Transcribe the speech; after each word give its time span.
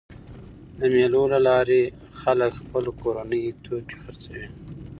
د 0.79 0.81
مېلو 0.93 1.23
له 1.33 1.39
لاري 1.47 1.81
خلک 2.19 2.51
خپل 2.61 2.83
کورني 3.01 3.43
توکي 3.63 3.95
خرڅوي. 4.03 4.45